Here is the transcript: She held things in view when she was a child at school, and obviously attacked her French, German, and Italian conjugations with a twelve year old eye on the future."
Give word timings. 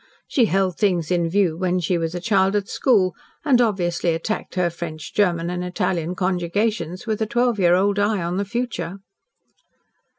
She 0.27 0.45
held 0.45 0.79
things 0.79 1.11
in 1.11 1.29
view 1.29 1.55
when 1.55 1.79
she 1.79 1.95
was 1.95 2.15
a 2.15 2.19
child 2.19 2.55
at 2.55 2.67
school, 2.67 3.13
and 3.45 3.61
obviously 3.61 4.15
attacked 4.15 4.55
her 4.55 4.71
French, 4.71 5.13
German, 5.13 5.51
and 5.51 5.63
Italian 5.63 6.15
conjugations 6.15 7.05
with 7.05 7.21
a 7.21 7.27
twelve 7.27 7.59
year 7.59 7.75
old 7.75 7.99
eye 7.99 8.23
on 8.23 8.37
the 8.37 8.43
future." 8.45 8.97